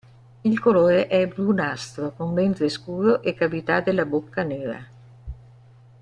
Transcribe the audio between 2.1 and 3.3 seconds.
con ventre scuro